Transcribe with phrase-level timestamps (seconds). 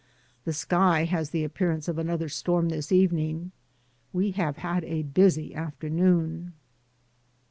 [0.45, 3.51] The sky has the appearance of another storm this evening.
[4.11, 6.53] We have had a busy afternoon.